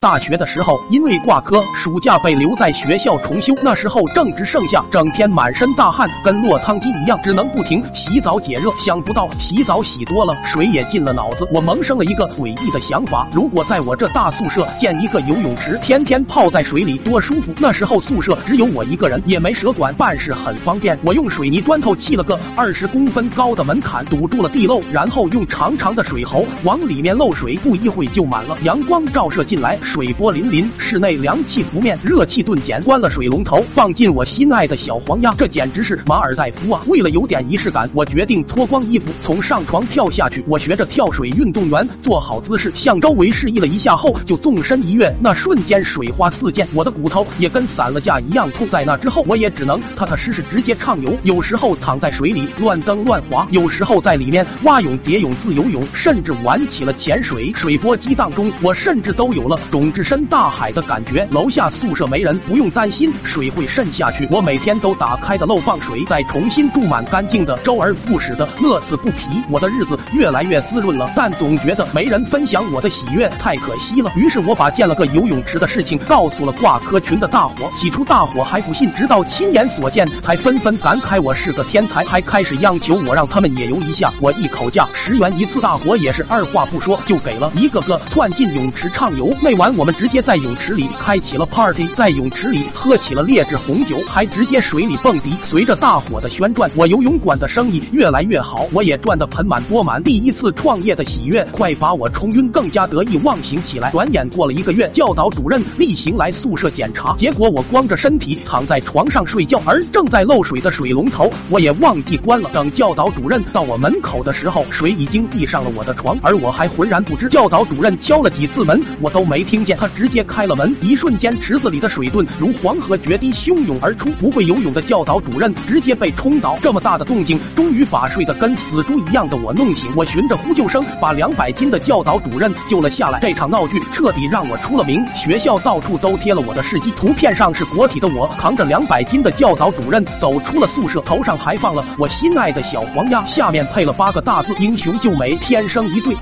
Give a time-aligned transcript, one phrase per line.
[0.00, 3.52] 大学的时候，因为挂科，暑假被留在学校重修。
[3.64, 8.70] 那时候正值盛夏，整天满身大汗，跟落汤鸡一样，只能不停洗澡解热。
[8.78, 11.44] 想不到洗澡洗多了，水也进了脑子。
[11.52, 17.52] 我萌生了一个诡异的想法：如果在我这大宿舍建一个游泳池，天天泡在水里多舒服。
[17.58, 20.96] 那时候宿舍只有我一个人，也没舍管，办事很方便。
[21.04, 28.56] 我用水泥砖头砌了个二十公分高的门槛，堵住了地漏，然后用长长的水喉往里面漏水，不一会就满了。
[28.62, 29.76] 阳光照射进来。
[29.88, 32.80] 水波粼粼，室内凉气拂面，热气顿减。
[32.82, 36.82] 关了水龙头，放进我心爱的小黄鸭，这简直是马尔代夫啊！
[36.88, 40.44] 为了有点仪式感，我决定脱光衣服从上床跳下去。
[40.46, 45.10] 我学着跳水运动员做好姿势，向周围示意了一下后，就纵身一跃。
[45.22, 48.68] 那瞬间水花四溅，我的骨头也跟散了架一样痛。
[48.68, 51.16] 在那之后，我也只能踏踏实实直接畅游。
[51.22, 57.50] 有时候躺在水里乱蹬乱滑，有时候在里面蛙泳、蝶泳、自由泳，甚至玩起了潜水。
[57.54, 59.58] 水波激荡中，我甚至都有了。
[59.78, 64.26] 种置身大海的感觉，楼下宿舍没人，不用担心水会渗下去。
[64.28, 69.40] 我每天都打开的漏放水，再重新注满干净的，周而复始的乐此不疲。
[69.48, 74.10] 我的日子越来越滋润了，但总觉得没人分享我的喜悦，太可惜了。
[74.16, 77.70] 于是我把建了个游泳池的事情告诉了挂科群的大伙。
[77.78, 84.10] 起初大伙还不信，直到亲眼所见，才纷纷感慨我是个天才，还开始央求我让他们也游一下。
[84.20, 89.32] 我一口价十元一次，大伙也是二话不说就给了，一个个窜进泳池畅游。
[89.40, 89.67] 那晚。
[89.76, 95.32] 我们直接在泳池里开启了 party，在泳池里喝起了劣质红酒，还直接水里蹦迪。
[95.44, 100.02] 随着大火的旋转，我游泳馆的生意越来越好，我也赚得盆满钵满。
[100.02, 103.90] 第一次创业的喜悦快把我冲晕，更加得意忘形起来。
[103.90, 112.48] 转眼过了一个月，教导主任例行来宿舍检查，结果我光着身体躺在床上睡觉，而正在漏水的水龙头我也忘记关了。
[112.52, 117.28] 等教导主任到我门口的时候，水已经溢上了我的床，而我还浑然不知。
[117.28, 119.57] 教导主任敲了几次门，我都没听。
[119.58, 124.08] 听见他直接开了门，一瞬间池子里的水顿如黄河决堤汹涌而出。
[124.20, 129.90] 不会游泳的教导主任直接被冲倒，这么大的动静，终于把睡得跟死猪一样的我弄醒。
[129.96, 133.18] 我循着呼救声把两百斤的教导主任救了下来。
[133.18, 136.92] 这场闹剧彻底让我出了名，学校到处都贴了我的事迹。
[136.92, 146.14] 图片上是裸体的我扛着两百斤的教导主任走出了宿舍，头上还放了我心爱的小黄鸭，下面配了八个大字：英雄救美，天生一对。